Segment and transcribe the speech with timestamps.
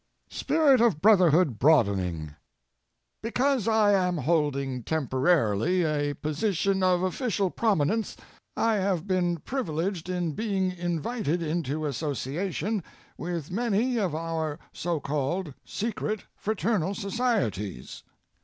[0.31, 2.33] Spirit of Brotlierhood Broadening
[3.21, 8.17] Because I am holding temporarily a position of official prominence
[8.57, 12.83] I have been privileged in being invited into association
[13.15, 18.01] with many of our so called secret, fraternal societies.